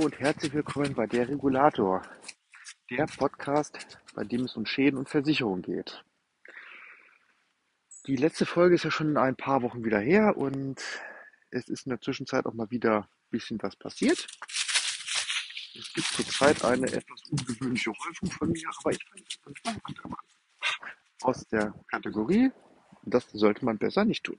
[0.00, 2.00] Und herzlich willkommen bei der Regulator,
[2.88, 6.02] der Podcast, bei dem es um Schäden und Versicherung geht.
[8.06, 10.80] Die letzte Folge ist ja schon ein paar Wochen wieder her und
[11.50, 14.26] es ist in der Zwischenzeit auch mal wieder ein bisschen was passiert.
[15.74, 19.82] Es gibt zurzeit eine etwas ungewöhnliche Häufung von mir, aber ich fand es spannend.
[21.20, 22.50] Aus der Kategorie,
[23.02, 24.38] das sollte man besser nicht tun.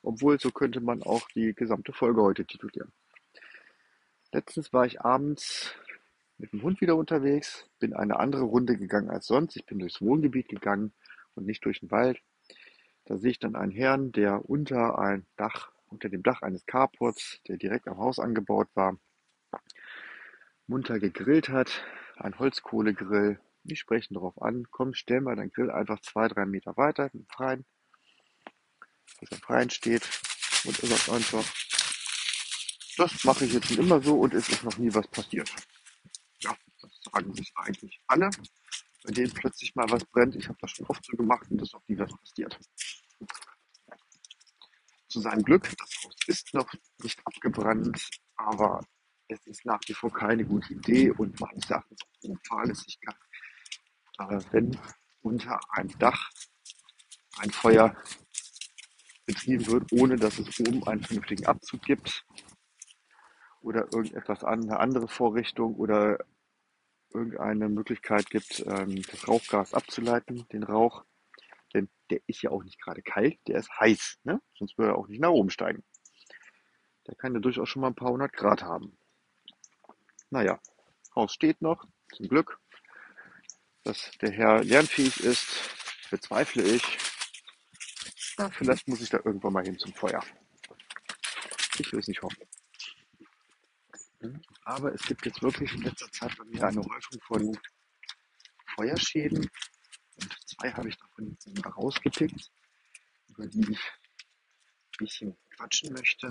[0.00, 2.90] Obwohl, so könnte man auch die gesamte Folge heute titulieren.
[4.32, 5.74] Letztens war ich abends
[6.38, 9.56] mit dem Hund wieder unterwegs, bin eine andere Runde gegangen als sonst.
[9.56, 10.94] Ich bin durchs Wohngebiet gegangen
[11.34, 12.18] und nicht durch den Wald.
[13.04, 17.42] Da sehe ich dann einen Herrn, der unter ein Dach, unter dem Dach eines Carports,
[17.46, 18.96] der direkt am Haus angebaut war,
[20.66, 21.84] munter gegrillt hat.
[22.16, 23.38] Ein Holzkohlegrill.
[23.64, 27.26] Die sprechen darauf an, komm, stell mal dein Grill einfach zwei, drei Meter weiter im
[27.26, 27.66] Freien,
[29.20, 30.08] dass er Freien steht
[30.64, 31.44] und ist auch einfach
[33.02, 35.52] das mache ich jetzt schon immer so und es ist noch nie was passiert.
[36.40, 38.30] Ja, das sagen sich eigentlich alle,
[39.02, 40.36] bei denen plötzlich mal was brennt.
[40.36, 42.58] Ich habe das schon oft so gemacht und es ist noch nie was passiert.
[45.08, 48.86] Zu seinem Glück, das Haus ist noch nicht abgebrannt, aber
[49.26, 53.16] es ist nach wie vor keine gute Idee und meines Erachtens auch Unfahrlässigkeit,
[54.18, 54.78] äh, wenn
[55.22, 56.30] unter einem Dach
[57.38, 57.96] ein Feuer
[59.26, 62.24] betrieben wird, ohne dass es oben einen vernünftigen Abzug gibt
[63.62, 66.18] oder irgendetwas an, eine andere Vorrichtung oder
[67.12, 71.04] irgendeine Möglichkeit gibt, ähm, das Rauchgas abzuleiten, den Rauch.
[71.74, 74.40] Denn der ist ja auch nicht gerade kalt, der ist heiß, ne?
[74.54, 75.82] sonst würde er auch nicht nach oben steigen.
[77.06, 78.96] Der kann ja durchaus schon mal ein paar hundert Grad haben.
[80.30, 80.60] Naja,
[81.14, 82.58] Haus steht noch, zum Glück.
[83.84, 85.46] Dass der Herr lernfähig ist,
[86.10, 86.98] bezweifle ich.
[88.38, 90.22] Na, vielleicht muss ich da irgendwann mal hin zum Feuer.
[91.78, 92.46] Ich will es nicht hoffen.
[94.64, 97.58] Aber es gibt jetzt wirklich in letzter Zeit bei mir eine Häufung von
[98.76, 99.48] Feuerschäden.
[100.16, 102.50] Und zwei habe ich davon rausgepickt,
[103.28, 106.30] über die ich ein bisschen quatschen möchte.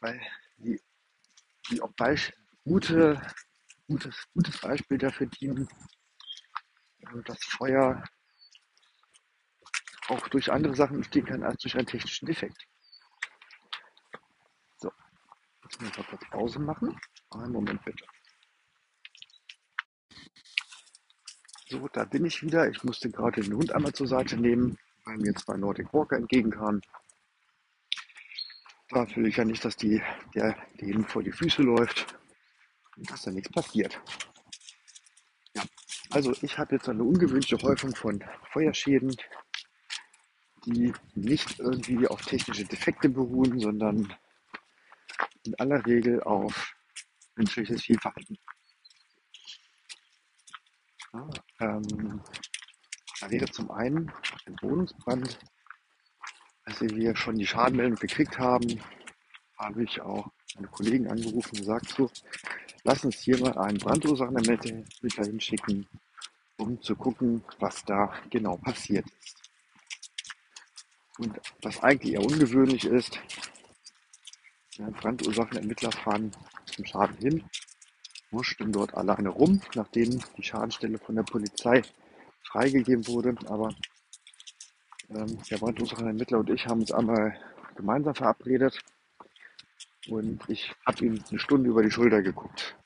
[0.00, 0.20] Weil
[0.58, 0.80] die,
[1.70, 2.32] die auch Beisp
[2.64, 3.20] gute,
[3.86, 5.68] gutes, gutes Beispiel dafür dienen,
[7.24, 8.02] dass Feuer
[10.08, 12.66] auch durch andere Sachen entstehen kann als durch einen technischen Defekt.
[15.82, 16.98] Ich kurz Pause machen.
[17.30, 18.04] Einen Moment bitte.
[21.68, 22.68] So, da bin ich wieder.
[22.70, 26.80] Ich musste gerade den Hund einmal zur Seite nehmen, weil mir zwei Nordic Walker entgegenkamen.
[28.88, 30.00] Da will ich ja nicht, dass die,
[30.34, 32.16] der denen vor die Füße läuft
[32.96, 34.00] und dass da nichts passiert.
[35.54, 35.64] Ja,
[36.10, 39.16] also ich habe jetzt eine ungewöhnliche Häufung von Feuerschäden,
[40.64, 44.14] die nicht irgendwie auf technische Defekte beruhen, sondern
[45.46, 46.74] in aller Regel auf
[47.36, 48.38] menschliches Fehlverhalten.
[51.12, 51.28] Ja,
[51.60, 52.22] ähm,
[53.20, 54.12] da wäre zum einen
[54.46, 55.38] ein Wohnungsbrand.
[56.64, 58.80] Als wir schon die Schadenmeldung gekriegt haben,
[59.56, 62.10] habe ich auch meine Kollegen angerufen und gesagt, so,
[62.84, 65.86] lass uns hier mal einen Brandursachenermittler hinschicken,
[66.58, 69.42] um zu gucken, was da genau passiert ist.
[71.18, 73.18] Und was eigentlich eher ungewöhnlich ist,
[74.78, 76.32] ja, Brandursachenermittler fahren
[76.66, 77.44] zum Schaden hin,
[78.30, 81.82] wurschteln dort alleine rum, nachdem die Schadenstelle von der Polizei
[82.42, 83.34] freigegeben wurde.
[83.46, 83.74] Aber
[85.10, 87.38] ähm, der Brandursachenermittler und ich haben uns einmal
[87.76, 88.78] gemeinsam verabredet
[90.08, 92.76] und ich habe ihm eine Stunde über die Schulter geguckt.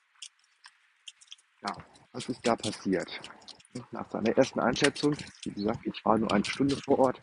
[1.63, 1.77] Ja,
[2.13, 3.21] was ist da passiert?
[3.93, 7.21] Nach seiner ersten Einschätzung, wie gesagt, ich war nur eine Stunde vor Ort.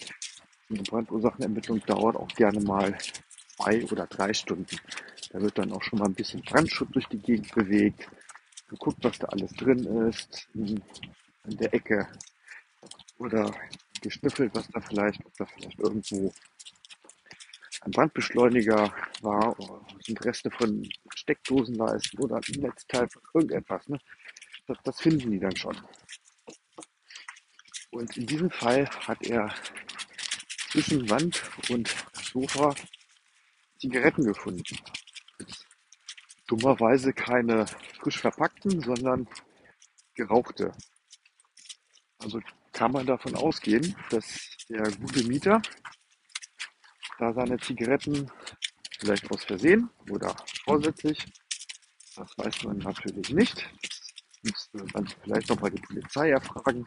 [0.69, 2.97] Eine Brandursachenermittlung dauert auch gerne mal
[3.57, 4.77] zwei oder drei Stunden.
[5.31, 8.07] Da wird dann auch schon mal ein bisschen Brandschutt durch die Gegend bewegt,
[8.69, 10.81] geguckt, was da alles drin ist, in,
[11.45, 12.07] der Ecke
[13.17, 13.53] oder
[14.01, 16.33] geschnüffelt, was da vielleicht, ob da vielleicht irgendwo
[17.81, 19.55] ein Brandbeschleuniger war
[20.03, 23.87] sind Reste von Steckdosenleisten oder ein Netzteil von irgendetwas.
[23.87, 23.99] Ne?
[24.67, 25.77] Das, das finden die dann schon.
[27.91, 29.53] Und in diesem Fall hat er
[30.69, 32.75] zwischen Wand und Sofa
[33.79, 34.77] Zigaretten gefunden.
[36.47, 37.65] Dummerweise keine
[38.01, 39.27] frisch verpackten, sondern
[40.15, 40.71] gerauchte.
[42.19, 42.39] Also
[42.73, 45.61] kann man davon ausgehen, dass der gute Mieter
[47.19, 48.31] da seine Zigaretten
[48.99, 51.25] vielleicht aus Versehen oder vorsätzlich,
[52.15, 53.69] das weiß man natürlich nicht.
[54.43, 56.85] Das müsste man vielleicht nochmal die Polizei erfragen,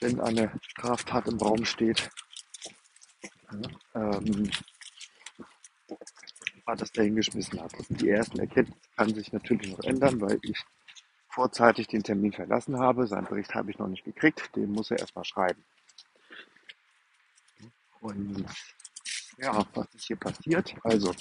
[0.00, 2.10] wenn eine Straftat im Raum steht.
[3.94, 4.50] Ähm,
[6.66, 7.74] Das dahingeschmissen hat.
[7.74, 10.64] Und die ersten Erkenntnisse kann sich natürlich noch ändern, weil ich
[11.28, 13.06] vorzeitig den Termin verlassen habe.
[13.06, 15.62] Seinen Bericht habe ich noch nicht gekriegt, den muss er erstmal schreiben.
[18.00, 18.46] Und
[19.38, 20.74] ja, was ist hier passiert?
[20.82, 21.14] Also,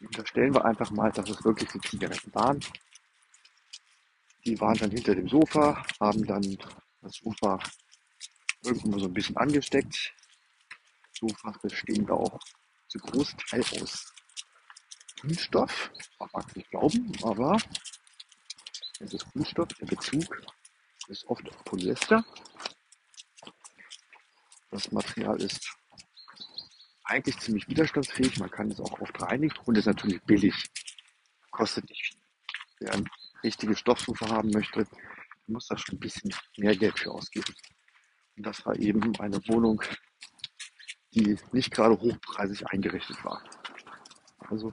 [0.00, 2.60] unterstellen wir einfach mal, dass es wirklich die Zigaretten waren.
[4.44, 6.58] Die waren dann hinter dem Sofa, haben dann
[7.00, 7.58] das Sofa
[8.62, 10.14] irgendwo so ein bisschen angesteckt.
[11.12, 12.38] Sofas bestehen auch
[12.88, 14.12] zu Großteil aus
[15.20, 15.90] Kunststoff.
[16.18, 17.56] Man mag es nicht glauben, aber
[19.00, 19.68] es ist Kunststoff.
[19.80, 20.42] Der Bezug
[21.08, 22.24] ist oft Polyester.
[24.70, 25.74] Das Material ist
[27.04, 28.38] eigentlich ziemlich widerstandsfähig.
[28.38, 30.54] Man kann es auch oft reinigen und ist natürlich billig.
[31.50, 32.18] Kostet nicht viel.
[32.80, 33.08] Wer ein
[33.42, 34.86] richtiges Stoffsofa haben möchte,
[35.46, 37.54] muss da schon ein bisschen mehr Geld für ausgeben.
[38.36, 39.82] Und das war eben eine Wohnung,
[41.12, 43.42] die nicht gerade hochpreisig eingerichtet war.
[44.38, 44.72] Also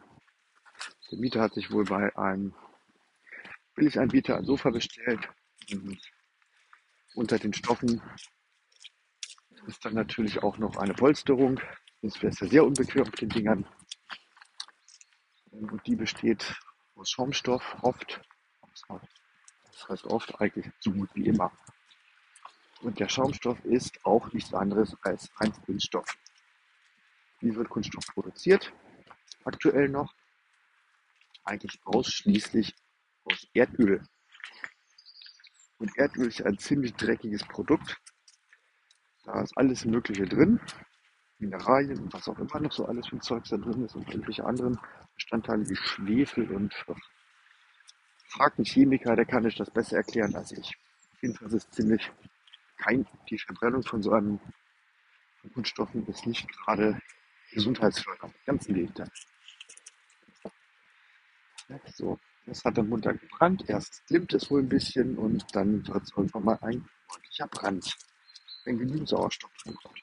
[1.12, 2.54] der Mieter hat sich wohl bei einem
[3.75, 5.30] Billiganbieter ein Sofa bestellt
[5.72, 6.00] und
[7.16, 8.02] unter den Stoffen
[9.68, 11.60] ist dann natürlich auch noch eine Polsterung.
[12.02, 13.68] Sonst wäre sehr unbequem auf den Dingern.
[15.52, 16.56] Und die besteht
[16.96, 18.22] aus Schaumstoff oft.
[18.90, 21.51] Das heißt oft eigentlich so gut wie immer.
[22.81, 26.06] Und der Schaumstoff ist auch nichts anderes als ein Kunststoff.
[27.40, 28.72] Wie wird Kunststoff produziert?
[29.44, 30.13] Aktuell noch
[31.45, 32.75] eigentlich ausschließlich
[33.24, 34.03] aus Erdöl.
[35.77, 38.01] Und Erdöl ist ein ziemlich dreckiges Produkt.
[39.24, 40.59] Da ist alles Mögliche drin.
[41.38, 44.07] Mineralien und was auch immer noch so alles für ein Zeug da drin ist und
[44.07, 44.80] irgendwelche anderen
[45.15, 46.74] Bestandteile wie Schwefel und
[48.27, 50.75] fragt einen Chemiker, der kann euch das besser erklären als ich.
[51.13, 52.09] Auf jeden Fall ist ziemlich
[52.77, 54.39] kein, die Verbrennung von so einem
[55.53, 57.00] Kunststoffen ist nicht gerade
[57.51, 58.33] gesundheitsfördernd.
[58.45, 59.09] Ganz im Gegenteil.
[61.95, 63.67] So, das hat dann munter gebrannt.
[63.67, 67.97] Erst glimmt es wohl ein bisschen und dann wird es irgendwann mal ein ordentlicher Brand,
[68.65, 70.00] wenn genügend Sauerstoff drin kommt.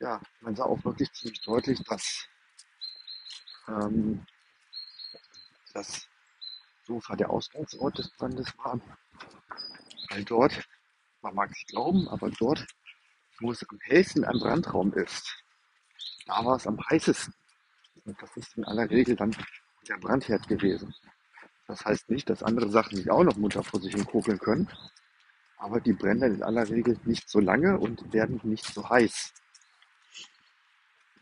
[0.00, 2.26] Ja, man sah auch wirklich ziemlich deutlich, dass
[3.68, 4.26] ähm,
[5.72, 6.08] das
[6.84, 8.80] Sofa der Ausgangsort des Brandes war.
[10.10, 10.68] Weil dort,
[11.22, 12.66] man mag es glauben, aber dort,
[13.40, 15.42] wo es am hellsten ein Brandraum ist,
[16.26, 17.34] da war es am heißesten.
[18.04, 19.34] Und das ist in aller Regel dann
[19.88, 20.94] der Brandherd gewesen.
[21.66, 24.68] Das heißt nicht, dass andere Sachen nicht auch noch munter vor sich hin kokeln können,
[25.56, 29.32] aber die brennen in aller Regel nicht so lange und werden nicht so heiß.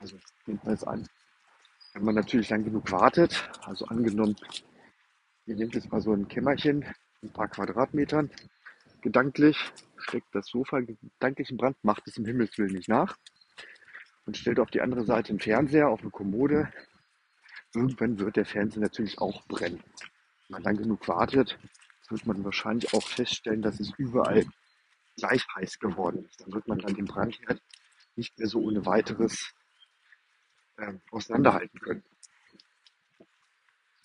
[0.00, 1.08] Also jedenfalls an.
[1.94, 4.34] Wenn man natürlich lang genug wartet, also angenommen,
[5.46, 6.84] ihr nehmt jetzt mal so ein Kämmerchen,
[7.23, 8.31] ein paar Quadratmetern,
[9.02, 13.17] gedanklich, steckt das Sofa gedanklich in Brand, macht es im Himmelswillen nicht nach
[14.27, 16.73] und stellt auf die andere Seite einen Fernseher auf eine Kommode,
[17.75, 19.83] irgendwann wird der Fernseher natürlich auch brennen.
[20.49, 21.59] Wenn man lang genug wartet,
[22.09, 24.45] wird man wahrscheinlich auch feststellen, dass es überall
[25.17, 26.41] gleich heiß geworden ist.
[26.41, 27.61] Dann wird man dann den Brandherd
[28.17, 29.55] nicht mehr so ohne weiteres
[30.77, 32.05] äh, auseinanderhalten können.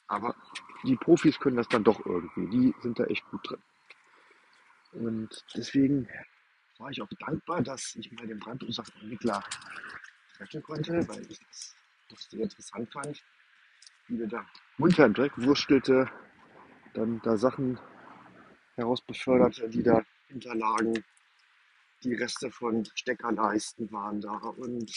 [0.07, 0.35] Aber
[0.83, 2.47] die Profis können das dann doch irgendwie.
[2.49, 3.61] Die sind da echt gut drin.
[4.93, 6.07] Und deswegen
[6.77, 9.43] war ich auch dankbar, dass ich mal den Brandursachenentwickler
[10.37, 11.75] treffen konnte, weil ich das
[12.09, 13.23] doch sehr interessant fand
[14.07, 14.45] wie der da
[14.77, 16.09] munter im Dreck wurstelte,
[16.93, 17.79] dann da Sachen
[18.75, 21.03] herausbeförderte, die da hinterlagen.
[22.03, 24.91] Die Reste von Steckerleisten waren da und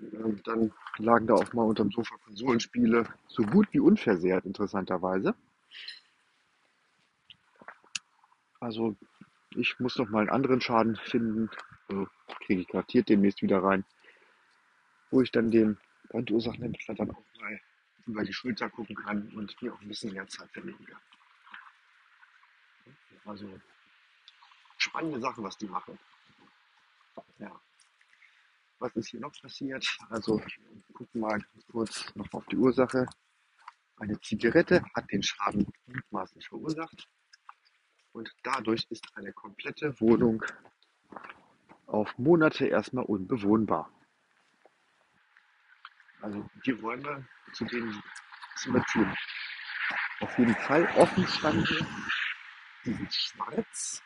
[0.00, 5.34] äh, dann lagen da auch mal unterm Sofa Konsolenspiele, so gut wie unversehrt, interessanterweise.
[8.60, 8.96] Also
[9.50, 11.50] ich muss noch mal einen anderen Schaden finden,
[11.88, 12.08] also
[12.46, 13.84] kriege ich garantiert demnächst wieder rein,
[15.14, 15.78] wo ich dann den
[16.08, 17.60] Brandursachenermittler dann auch mal
[18.04, 21.00] über die Schulter gucken kann und mir auch ein bisschen mehr Zeit verlegen kann.
[23.24, 23.48] Also
[24.76, 25.96] spannende Sache, was die machen.
[27.38, 27.60] Ja.
[28.80, 29.86] Was ist hier noch passiert?
[30.10, 30.42] Also
[30.92, 31.40] gucken mal
[31.70, 33.06] kurz noch auf die Ursache.
[33.96, 37.08] Eine Zigarette hat den Schaden mutmaßlich verursacht
[38.12, 40.44] und dadurch ist eine komplette Wohnung
[41.86, 43.88] auf Monate erstmal unbewohnbar.
[46.24, 48.02] Also die Räume, zu denen
[48.56, 49.14] Zimmertüren
[50.20, 51.86] auf jeden Fall offen standen,
[52.86, 54.02] die sind schwarz.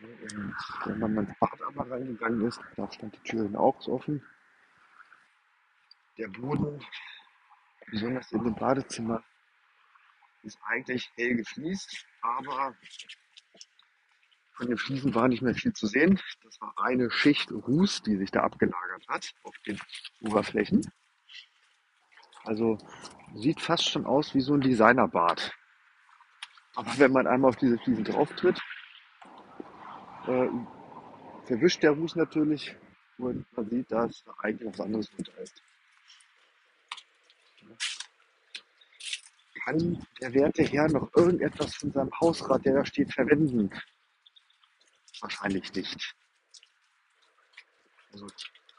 [0.00, 4.24] Und wenn man ins Bad aber reingegangen ist, da stand die Türen auch offen.
[6.16, 6.80] Der Boden,
[7.88, 9.24] besonders in dem Badezimmer,
[10.44, 12.76] ist eigentlich hell gefliest, aber
[14.60, 16.20] Von den Fliesen war nicht mehr viel zu sehen.
[16.44, 19.80] Das war eine Schicht Ruß, die sich da abgelagert hat auf den
[20.20, 20.86] Oberflächen.
[22.44, 22.76] Also
[23.34, 25.56] sieht fast schon aus wie so ein Designerbad.
[26.74, 28.60] Aber wenn man einmal auf diese Fliesen drauf tritt,
[30.26, 30.48] äh,
[31.46, 32.76] verwischt der Ruß natürlich
[33.16, 35.62] und man sieht, dass da eigentlich was anderes drunter ist.
[39.64, 43.70] Kann der werte Herr noch irgendetwas von seinem Hausrat, der da steht, verwenden?
[45.20, 46.14] Wahrscheinlich nicht.
[48.12, 48.26] Also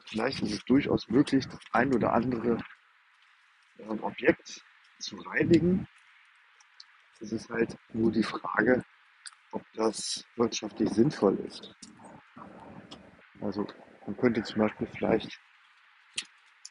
[0.05, 2.63] vielleicht ist es durchaus möglich, das ein oder andere
[3.79, 4.63] ähm, Objekt
[4.99, 5.87] zu reinigen.
[7.19, 8.83] Es ist halt nur die Frage,
[9.51, 11.75] ob das wirtschaftlich sinnvoll ist.
[13.41, 13.67] Also
[14.05, 15.39] man könnte zum Beispiel vielleicht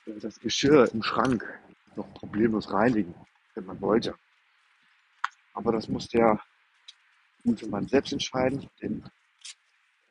[0.06, 1.44] das Geschirr im Schrank
[1.96, 3.14] noch problemlos reinigen,
[3.54, 4.14] wenn man wollte.
[5.54, 6.40] Aber das muss der
[7.44, 9.08] gute Mann selbst entscheiden, denn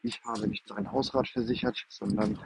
[0.01, 2.39] ich habe nicht sein Hausrat versichert, sondern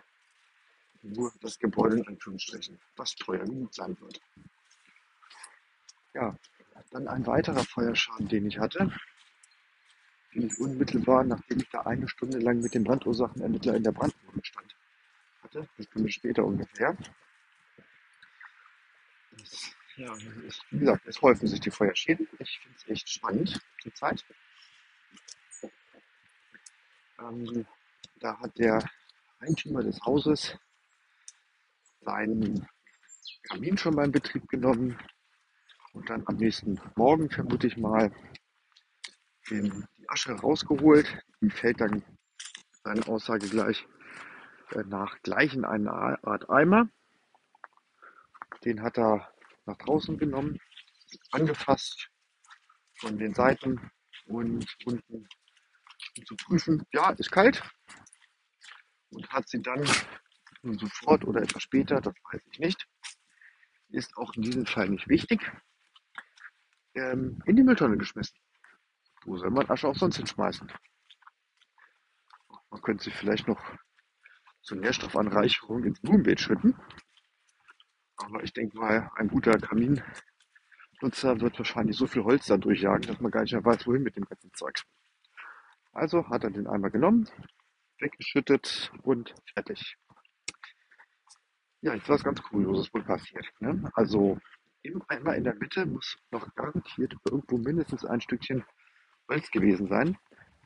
[1.01, 4.21] nur das Gebäude in Anführungsstrichen, was teuer genug sein wird.
[6.13, 6.37] Ja,
[6.91, 8.91] dann ein weiterer Feuerschaden, den ich hatte,
[10.33, 14.43] den ich unmittelbar, nachdem ich da eine Stunde lang mit dem Brandursachenermittler in der Brandwohnung
[14.43, 14.75] stand,
[15.41, 16.95] hatte, eine Stunde später ungefähr.
[19.31, 20.13] Das, ja,
[20.47, 22.27] ist, wie gesagt, es häufen sich die Feuerschäden.
[22.39, 24.23] Ich finde es echt spannend zur Zeit.
[27.23, 27.65] Ähm,
[28.19, 28.83] da hat der
[29.39, 30.57] Eigentümer des Hauses
[32.01, 32.67] seinen
[33.43, 34.97] Kamin schon mal in Betrieb genommen
[35.93, 38.11] und dann am nächsten Morgen vermute ich mal
[39.49, 41.23] den, die Asche rausgeholt.
[41.41, 42.03] Die fällt dann
[42.83, 43.85] seine Aussage gleich
[44.71, 46.89] äh, nach gleich in eine Art Eimer.
[48.65, 49.29] Den hat er
[49.65, 50.59] nach draußen genommen,
[51.31, 52.09] angefasst
[52.95, 53.91] von den Seiten
[54.25, 55.27] und unten
[56.17, 57.63] um zu prüfen, ja, ist kalt.
[59.09, 59.85] Und hat sie dann
[60.63, 62.87] sofort oder etwas später, das weiß ich nicht,
[63.89, 65.39] ist auch in diesem Fall nicht wichtig,
[66.95, 68.37] ähm, in die Mülltonne geschmissen.
[69.25, 70.71] Wo soll man Asche auch sonst hinschmeißen?
[72.69, 73.61] Man könnte sie vielleicht noch
[74.61, 76.75] zur Nährstoffanreicherung ins Blumenbeet schütten.
[78.17, 83.19] Aber ich denke mal, ein guter Kaminnutzer wird wahrscheinlich so viel Holz da durchjagen, dass
[83.19, 84.81] man gar nicht mehr weiß, wohin mit dem ganzen Zeug.
[85.93, 87.29] Also hat er den einmal genommen,
[87.99, 89.95] weggeschüttet und fertig.
[91.81, 93.45] Ja, jetzt was ganz Kurioses wohl passiert.
[93.59, 93.91] Ne?
[93.93, 94.39] Also
[94.81, 98.65] im Eimer in der Mitte muss noch garantiert irgendwo mindestens ein Stückchen
[99.29, 100.17] Holz gewesen sein,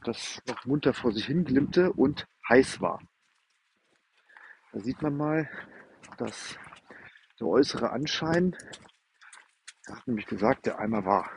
[0.04, 3.02] das noch munter vor sich hin glimmte und heiß war.
[4.72, 5.50] Da sieht man mal,
[6.18, 6.58] dass
[7.40, 8.56] der äußere Anschein,
[9.88, 11.30] er hat nämlich gesagt, der Eimer war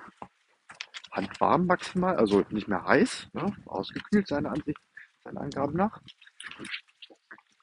[1.10, 4.80] handwarm maximal, also nicht mehr heiß, ne, ausgekühlt seine Ansicht,
[5.24, 6.00] seinen Angaben nach,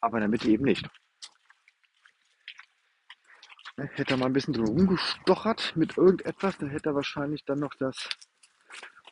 [0.02, 0.88] aber in der Mitte eben nicht.
[3.78, 7.76] Hätte er mal ein bisschen drin rumgestochert mit irgendetwas, dann hätte er wahrscheinlich dann noch
[7.76, 8.10] das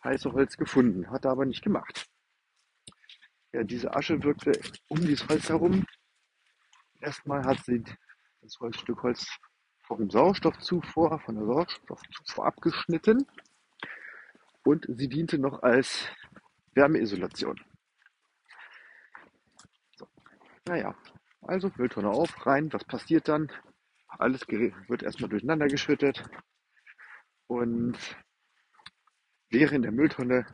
[0.04, 1.10] heiße Holz gefunden.
[1.12, 2.08] Hat er aber nicht gemacht.
[3.52, 4.52] Ja, diese Asche wirkte
[4.88, 5.86] um dieses Holz herum.
[7.00, 7.84] Erstmal hat sie
[8.42, 9.28] das Holzstück Holz
[9.84, 13.26] vom Sauerstoffzufuhr, von der Sauerstoffzufuhr abgeschnitten.
[14.66, 16.10] Und sie diente noch als
[16.74, 17.64] Wärmeisolation.
[19.96, 20.08] So.
[20.68, 20.96] Naja,
[21.42, 22.74] also Mülltonne auf, rein.
[22.74, 23.52] Was passiert dann?
[24.08, 26.24] Alles wird erstmal durcheinander geschüttet.
[27.48, 27.98] Und
[29.50, 30.48] wäre in der Mülltonne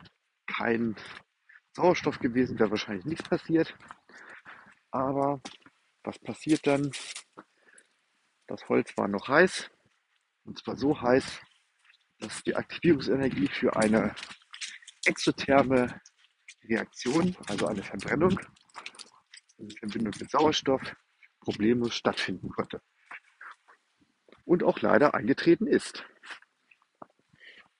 [0.46, 0.94] kein
[1.74, 3.74] Sauerstoff gewesen, wäre wahrscheinlich nichts passiert.
[4.90, 5.40] Aber
[6.04, 6.90] was passiert dann?
[8.46, 9.70] Das Holz war noch heiß.
[10.44, 11.40] Und zwar so heiß,
[12.22, 14.14] dass die Aktivierungsenergie für eine
[15.04, 16.00] exotherme
[16.64, 18.38] Reaktion, also eine Verbrennung
[19.58, 20.80] in Verbindung mit Sauerstoff,
[21.40, 22.80] problemlos stattfinden konnte
[24.44, 26.04] und auch leider eingetreten ist.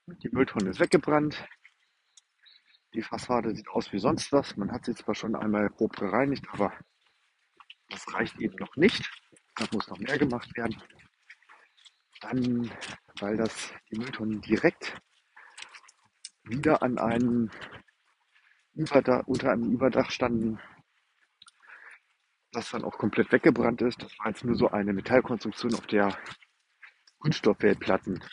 [0.06, 1.46] Die Mülltonne ist weggebrannt.
[2.94, 4.56] Die Fassade sieht aus wie sonst was.
[4.56, 6.72] Man hat sie zwar schon einmal grob gereinigt, aber
[7.88, 9.08] das reicht eben noch nicht.
[9.54, 10.82] Da muss noch mehr gemacht werden.
[12.20, 12.70] Dann,
[13.22, 15.00] weil das die Mülltonnen direkt
[16.42, 17.50] wieder an einem
[18.74, 20.58] Überdach, unter einem Überdach standen,
[22.50, 24.02] das dann auch komplett weggebrannt ist.
[24.02, 26.18] Das war jetzt nur so eine Metallkonstruktion, auf der
[27.20, 28.24] Kunststoffwellplatten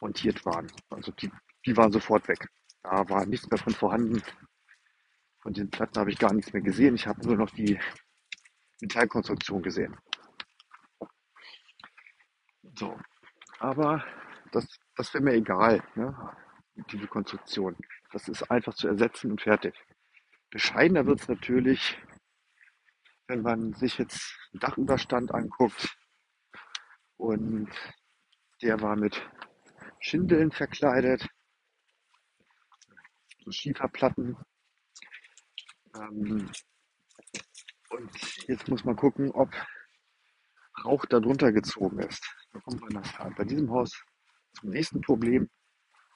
[0.00, 0.72] montiert waren.
[0.88, 1.30] Also die,
[1.66, 2.48] die waren sofort weg.
[2.82, 4.22] Da war nichts mehr von vorhanden.
[5.42, 6.94] Von den Platten habe ich gar nichts mehr gesehen.
[6.94, 7.78] Ich habe nur noch die
[8.80, 9.98] Metallkonstruktion gesehen.
[12.74, 12.98] So.
[13.60, 14.02] Aber
[14.52, 16.34] das, das wäre mir egal, ne?
[16.90, 17.76] diese Konstruktion.
[18.10, 19.74] Das ist einfach zu ersetzen und fertig.
[20.48, 21.98] Bescheidener wird es natürlich,
[23.28, 25.94] wenn man sich jetzt einen Dachüberstand anguckt
[27.18, 27.70] und
[28.62, 29.22] der war mit
[30.00, 31.28] Schindeln verkleidet,
[33.44, 34.38] so Schieferplatten.
[35.94, 36.50] Ähm,
[37.90, 39.50] und jetzt muss man gucken, ob
[40.84, 42.24] Rauch darunter gezogen ist.
[42.52, 44.02] Da kommt man nach, bei diesem Haus
[44.54, 45.48] zum nächsten Problem.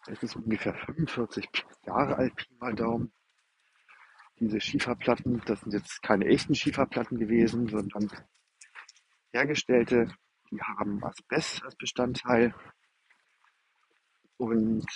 [0.06, 1.48] Es ist ungefähr 45
[1.86, 3.12] Jahre alt, Pi mal Daumen.
[4.38, 8.10] Diese Schieferplatten, das sind jetzt keine echten Schieferplatten gewesen, sondern
[9.32, 10.12] hergestellte,
[10.50, 12.54] die haben Asbest als Bestandteil.
[14.36, 14.86] Und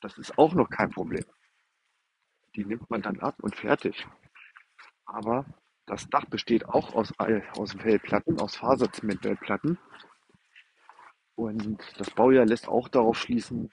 [0.00, 1.24] das ist auch noch kein Problem.
[2.54, 4.06] Die nimmt man dann ab und fertig.
[5.04, 5.44] Aber
[5.86, 9.78] das Dach besteht auch aus, aus Wellplatten, aus Faserzementwellplatten.
[11.34, 13.70] Und das Baujahr lässt auch darauf schließen,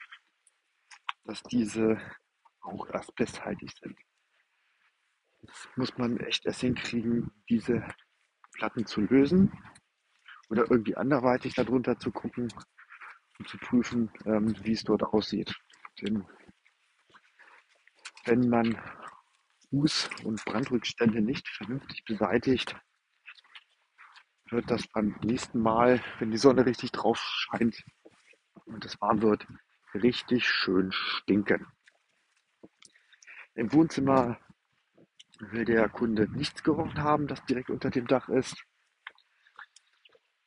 [1.24, 2.00] dass diese
[2.60, 3.98] auch asbesthaltig sind.
[5.42, 7.86] Jetzt muss man echt erst hinkriegen, diese
[8.52, 9.52] Platten zu lösen
[10.50, 12.52] oder irgendwie anderweitig darunter zu gucken
[13.38, 15.54] und zu prüfen, ähm, wie es dort aussieht.
[16.00, 16.26] Denn
[18.24, 18.78] wenn man
[19.70, 22.76] Fuß- und Brandrückstände nicht vernünftig beseitigt,
[24.50, 27.84] wird das beim nächsten Mal, wenn die Sonne richtig drauf scheint
[28.64, 29.46] und es warm wird,
[29.94, 31.66] richtig schön stinken.
[33.54, 34.38] Im Wohnzimmer
[35.38, 38.56] will der Kunde nichts gerochen haben, das direkt unter dem Dach ist.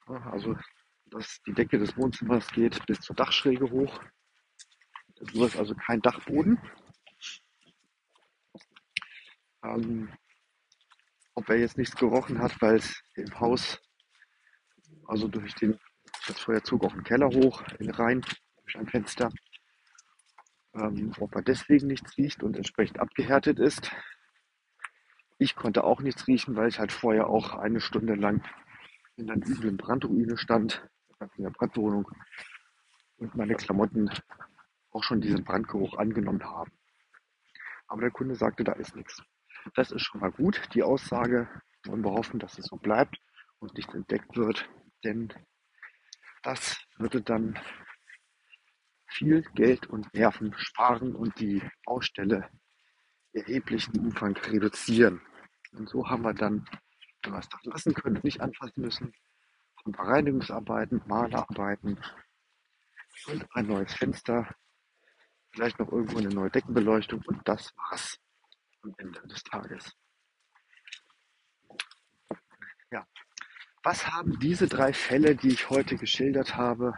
[0.05, 0.57] Also
[1.13, 4.01] dass die Decke des Wohnzimmers geht bis zur Dachschräge hoch.
[5.15, 6.59] Das ist also kein Dachboden.
[9.63, 10.09] Ähm,
[11.35, 13.81] ob er jetzt nichts gerochen hat, weil es im Haus,
[15.07, 15.79] also durch den
[16.27, 18.21] das Feuerzug auf den Keller hoch, in rein,
[18.61, 19.29] durch ein Fenster,
[20.73, 23.91] ähm, ob er deswegen nichts riecht und entsprechend abgehärtet ist.
[25.37, 28.43] Ich konnte auch nichts riechen, weil ich halt vorher auch eine Stunde lang
[29.15, 30.87] in einer üblen Brandruine stand,
[31.37, 32.09] in der Brandwohnung
[33.17, 34.09] und meine Klamotten
[34.91, 36.71] auch schon diesen Brandgeruch angenommen haben.
[37.87, 39.21] Aber der Kunde sagte, da ist nichts.
[39.75, 41.49] Das ist schon mal gut, die Aussage.
[41.87, 43.17] Und wir hoffen, dass es so bleibt
[43.59, 44.69] und nicht entdeckt wird,
[45.03, 45.33] denn
[46.43, 47.59] das würde dann
[49.07, 52.49] viel Geld und Nerven sparen und die Baustelle
[53.33, 55.21] erheblichen Umfang reduzieren.
[55.73, 56.65] Und so haben wir dann,
[57.23, 59.13] wenn wir es doch lassen können, nicht anfassen müssen,
[59.91, 61.99] paar Reinigungsarbeiten, Malerarbeiten
[63.27, 64.55] und ein neues Fenster,
[65.51, 68.17] vielleicht noch irgendwo eine neue Deckenbeleuchtung und das war's
[68.83, 69.91] am Ende des Tages.
[72.91, 73.07] Ja.
[73.83, 76.93] Was haben diese drei Fälle, die ich heute geschildert habe,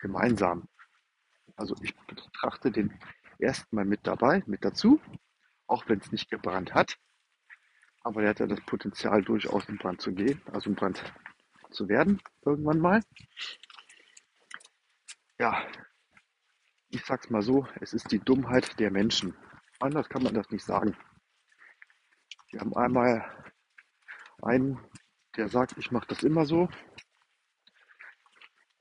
[0.00, 0.68] gemeinsam?
[1.56, 2.98] Also ich betrachte den
[3.38, 5.00] ersten mal mit dabei, mit dazu,
[5.66, 6.98] auch wenn es nicht gebrannt hat.
[8.02, 11.02] Aber der hat ja das Potenzial, durchaus in Brand zu gehen, also in Brand
[11.70, 13.02] zu werden, irgendwann mal.
[15.38, 15.66] Ja,
[16.88, 19.36] ich sag's mal so, es ist die Dummheit der Menschen.
[19.80, 20.96] Anders kann man das nicht sagen.
[22.50, 23.24] Wir haben einmal
[24.42, 24.80] einen,
[25.36, 26.68] der sagt, ich mache das immer so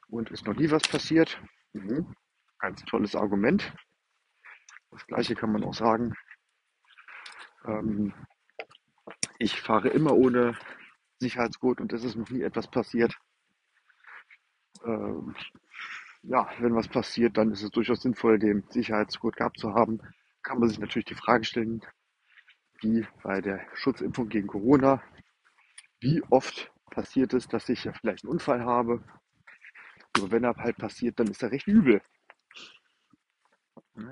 [0.07, 1.39] und ist noch nie was passiert.
[1.73, 2.15] Mhm.
[2.59, 3.75] Ganz tolles Argument.
[4.89, 6.15] Das gleiche kann man auch sagen.
[7.65, 8.13] Ähm,
[9.37, 10.57] ich fahre immer ohne
[11.19, 13.15] Sicherheitsgurt und es ist noch nie etwas passiert.
[14.83, 15.35] Ähm,
[16.23, 20.01] ja, wenn was passiert, dann ist es durchaus sinnvoll, den Sicherheitsgurt gehabt zu haben
[20.47, 21.81] kann man sich natürlich die Frage stellen,
[22.81, 25.03] wie bei der Schutzimpfung gegen Corona,
[25.99, 29.03] wie oft passiert es, dass ich ja vielleicht einen Unfall habe.
[30.17, 32.01] Nur wenn er halt passiert, dann ist er recht übel.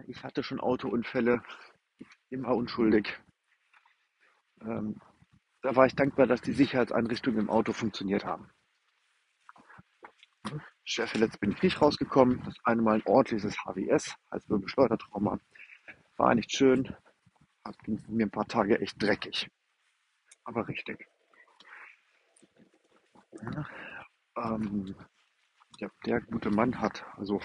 [0.07, 1.41] Ich hatte schon Autounfälle,
[2.29, 3.17] immer unschuldig.
[4.61, 4.99] Ähm,
[5.61, 8.49] da war ich dankbar, dass die Sicherheitseinrichtungen im Auto funktioniert haben.
[10.83, 12.43] Schwer verletzt bin ich nicht rausgekommen.
[12.43, 15.39] Das eine Mal ein ordentliches HWS, heißt Wirbelschleudertrauma.
[16.17, 16.95] War nicht schön.
[17.65, 19.49] Hat mir ein paar Tage echt dreckig.
[20.43, 21.07] Aber richtig.
[23.41, 23.67] Ja,
[24.37, 24.95] ähm,
[25.79, 27.41] ja, der gute Mann hat also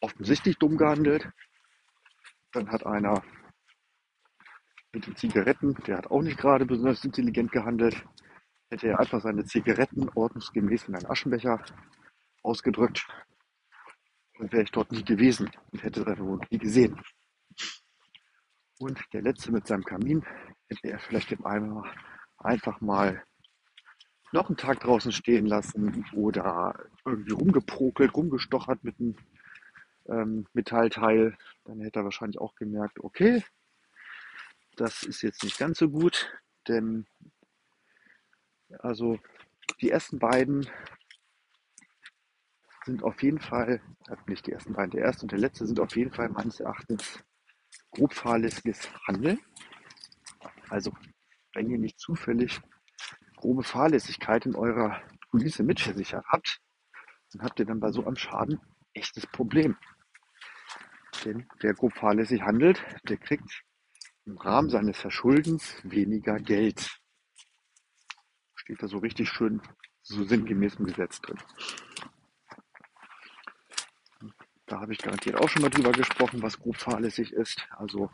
[0.00, 1.30] offensichtlich dumm gehandelt.
[2.52, 3.22] Dann hat einer
[4.92, 8.04] mit den Zigaretten, der hat auch nicht gerade besonders intelligent gehandelt.
[8.68, 11.62] Hätte er einfach seine Zigaretten ordnungsgemäß in einen Aschenbecher
[12.42, 13.06] ausgedrückt,
[14.38, 17.00] dann wäre ich dort nie gewesen und hätte seine Wohnung nie gesehen.
[18.78, 20.24] Und der letzte mit seinem Kamin
[20.68, 21.84] hätte er vielleicht im Eimer
[22.38, 23.22] einfach mal
[24.32, 29.16] noch einen Tag draußen stehen lassen oder irgendwie rumgeprokelt, rumgestochert mit einem
[30.08, 33.44] ähm, Metallteil, dann hätte er wahrscheinlich auch gemerkt, okay,
[34.76, 36.32] das ist jetzt nicht ganz so gut,
[36.66, 37.06] denn
[38.78, 39.18] also
[39.80, 40.68] die ersten beiden
[42.84, 45.80] sind auf jeden Fall, äh, nicht die ersten beiden, der erste und der letzte sind
[45.80, 47.22] auf jeden Fall meines Erachtens
[47.90, 49.38] grob fahrlässiges Handeln.
[50.68, 50.92] Also
[51.54, 52.60] wenn ihr nicht zufällig
[53.36, 56.60] grobe Fahrlässigkeit in eurer Police mitversichert habt,
[57.32, 58.60] dann habt ihr dann bei so einem Schaden
[58.94, 59.76] echtes Problem.
[61.24, 63.64] Denn wer grob fahrlässig handelt, der kriegt
[64.24, 66.98] im Rahmen seines Verschuldens weniger Geld.
[68.54, 69.60] Steht da so richtig schön
[70.02, 71.38] so sinngemäß im Gesetz drin.
[74.72, 77.68] Da habe ich garantiert auch schon mal drüber gesprochen, was grob fahrlässig ist.
[77.72, 78.10] Also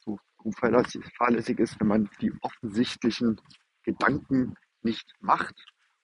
[0.00, 3.38] so grob fahrlässig ist, wenn man die offensichtlichen
[3.82, 5.54] Gedanken nicht macht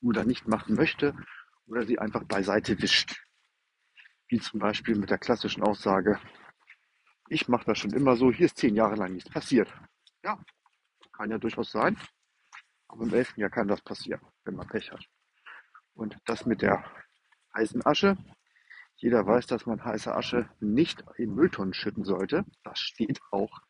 [0.02, 1.16] oder nicht machen möchte
[1.64, 3.24] oder sie einfach beiseite wischt.
[4.28, 6.20] Wie zum Beispiel mit der klassischen Aussage,
[7.30, 9.72] ich mache das schon immer so, hier ist zehn Jahre lang nichts passiert.
[10.22, 10.38] Ja,
[11.10, 11.96] kann ja durchaus sein.
[12.88, 15.06] Aber im elften Jahr kann das passieren, wenn man Pech hat.
[15.94, 16.84] Und das mit der
[17.56, 18.18] heißen Asche.
[18.96, 22.44] Jeder weiß, dass man heiße Asche nicht in Mülltonnen schütten sollte.
[22.62, 23.60] Das steht auch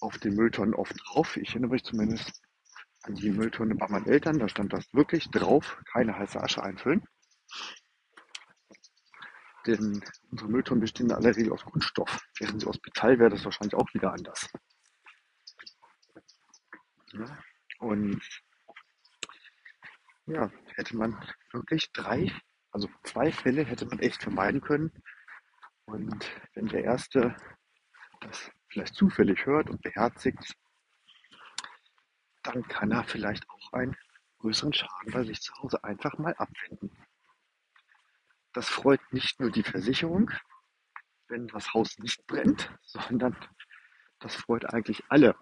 [0.00, 1.36] auf den Mülltonnen oft drauf.
[1.36, 2.42] Ich erinnere mich zumindest
[3.02, 4.38] an die Mülltonne bei meinen Eltern.
[4.38, 5.80] Da stand das wirklich drauf.
[5.92, 7.06] Keine heiße Asche einfüllen.
[9.66, 12.20] Denn unsere Mülltonnen bestehen in aller Regel aus Kunststoff.
[12.38, 14.50] Wären sie aus Metall, wäre das wahrscheinlich auch wieder anders.
[17.12, 17.38] Ja,
[17.78, 18.20] und
[20.26, 21.18] ja, hätte man
[21.52, 22.32] wirklich drei,
[22.74, 24.90] also zwei Fälle hätte man echt vermeiden können.
[25.84, 27.36] Und wenn der erste
[28.20, 30.56] das vielleicht zufällig hört und beherzigt,
[32.42, 33.96] dann kann er vielleicht auch einen
[34.38, 36.90] größeren Schaden bei sich zu Hause einfach mal abwenden.
[38.52, 40.32] Das freut nicht nur die Versicherung,
[41.28, 43.36] wenn das Haus nicht brennt, sondern
[44.18, 45.36] das freut eigentlich alle.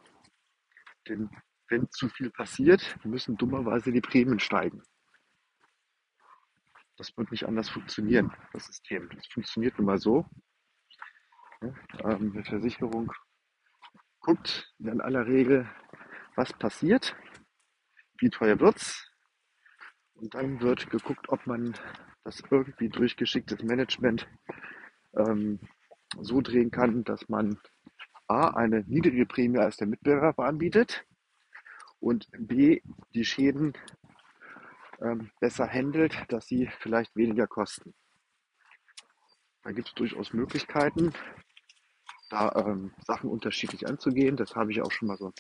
[1.08, 1.30] Denn
[1.68, 4.82] wenn zu viel passiert, müssen dummerweise die Prämien steigen.
[7.02, 9.10] Das wird nicht anders funktionieren, das System.
[9.12, 10.24] Das funktioniert nun mal so.
[11.60, 13.10] Ähm, eine Versicherung
[14.20, 15.68] guckt in aller Regel,
[16.36, 17.16] was passiert,
[18.18, 19.10] wie teuer wird's,
[20.14, 21.74] und dann wird geguckt, ob man
[22.22, 24.28] das irgendwie durch geschicktes Management
[25.16, 25.58] ähm,
[26.20, 27.58] so drehen kann, dass man
[28.28, 31.04] A, eine niedrige Prämie als der Mitbewerber anbietet
[31.98, 32.80] und B,
[33.12, 33.72] die Schäden
[35.02, 37.94] ähm, besser handelt, dass sie vielleicht weniger kosten.
[39.62, 41.12] Da gibt es durchaus Möglichkeiten,
[42.30, 44.36] da ähm, Sachen unterschiedlich anzugehen.
[44.36, 45.32] Das habe ich auch schon mal so ein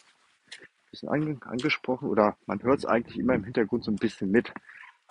[0.90, 4.52] bisschen angesprochen oder man hört es eigentlich immer im Hintergrund so ein bisschen mit,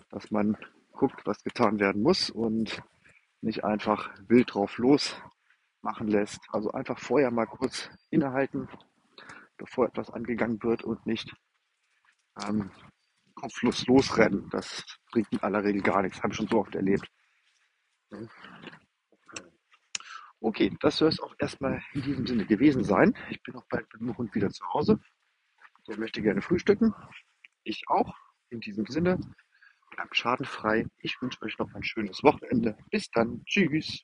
[0.10, 0.58] dass man
[0.92, 2.82] guckt, was getan werden muss und
[3.42, 5.16] nicht einfach wild drauf los
[5.82, 6.40] machen lässt.
[6.50, 8.70] Also einfach vorher mal kurz innehalten,
[9.58, 11.34] bevor etwas angegangen wird und nicht
[12.48, 12.72] ähm,
[13.42, 14.50] kopflos losrennen.
[14.52, 16.22] Das bringt in aller Regel gar nichts.
[16.22, 17.08] Habe ich schon so oft erlebt.
[20.40, 23.16] Okay, das soll es auch erstmal in diesem Sinne gewesen sein.
[23.30, 25.00] Ich bin auch bald mit dem Hund wieder zu Hause.
[25.88, 26.94] Der möchte gerne frühstücken.
[27.64, 28.16] Ich auch.
[28.50, 29.18] In diesem Sinne,
[29.92, 30.86] bleibt schadenfrei.
[31.00, 32.78] Ich wünsche euch noch ein schönes Wochenende.
[32.92, 33.44] Bis dann.
[33.46, 34.04] Tschüss.